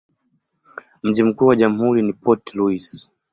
[1.03, 3.09] Mji mkuu wa jamhuri ni Port Louis.